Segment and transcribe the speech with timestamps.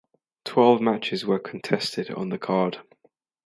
[0.45, 2.79] Twelve matches were contested on the card.